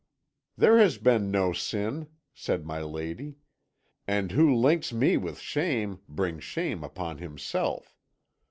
"'There 0.57 0.79
has 0.79 0.97
been 0.97 1.29
no 1.29 1.53
sin,' 1.53 2.07
said 2.33 2.65
my 2.65 2.81
lady, 2.81 3.35
'and 4.07 4.31
who 4.31 4.51
links 4.55 4.91
me 4.91 5.15
with 5.15 5.37
shame 5.37 5.99
brings 6.09 6.43
shame 6.43 6.83
upon 6.83 7.19
himself. 7.19 7.95